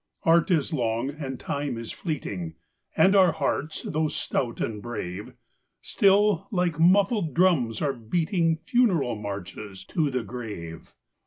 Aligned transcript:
Art 0.23 0.49
is 0.49 0.73
long, 0.73 1.11
and 1.11 1.39
Time 1.39 1.77
is 1.77 1.91
fleeting, 1.91 2.55
And 2.97 3.15
our 3.15 3.33
hearts, 3.33 3.83
though 3.83 4.07
stout 4.07 4.59
and 4.59 4.81
brave, 4.81 5.35
Still, 5.79 6.47
like 6.49 6.79
muffled 6.79 7.35
drums, 7.35 7.83
are 7.83 7.93
beating 7.93 8.57
Funeral 8.65 9.15
marches 9.15 9.85
to 9.89 10.09
the 10.09 10.23
grave. 10.23 10.95